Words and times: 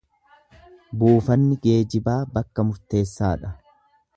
Buufanni 1.03 1.59
geejibaa 1.67 2.17
bakka 2.39 2.69
murteessaa 2.71 3.33
dha. 3.45 3.57